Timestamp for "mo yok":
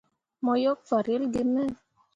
0.43-0.79